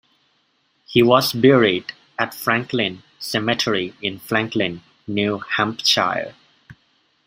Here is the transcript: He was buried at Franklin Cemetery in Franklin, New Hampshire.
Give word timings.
He 0.87 1.03
was 1.03 1.31
buried 1.31 1.93
at 2.17 2.33
Franklin 2.33 3.03
Cemetery 3.19 3.93
in 4.01 4.17
Franklin, 4.17 4.81
New 5.05 5.37
Hampshire. 5.37 6.33